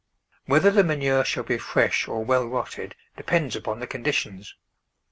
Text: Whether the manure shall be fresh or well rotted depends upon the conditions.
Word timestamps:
Whether 0.47 0.71
the 0.71 0.83
manure 0.83 1.23
shall 1.23 1.43
be 1.43 1.59
fresh 1.59 2.07
or 2.07 2.25
well 2.25 2.47
rotted 2.47 2.95
depends 3.15 3.55
upon 3.55 3.79
the 3.81 3.85
conditions. 3.85 4.55